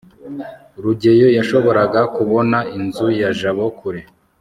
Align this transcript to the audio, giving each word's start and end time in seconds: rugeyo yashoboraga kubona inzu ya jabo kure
rugeyo 0.83 1.27
yashoboraga 1.37 2.01
kubona 2.15 2.57
inzu 2.77 3.07
ya 3.21 3.29
jabo 3.39 3.65
kure 3.77 4.01